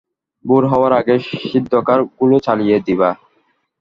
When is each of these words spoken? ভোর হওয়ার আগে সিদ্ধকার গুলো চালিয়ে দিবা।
ভোর 0.45 0.63
হওয়ার 0.71 0.93
আগে 0.99 1.15
সিদ্ধকার 1.43 1.99
গুলো 2.17 2.37
চালিয়ে 2.45 2.77
দিবা। 2.87 3.09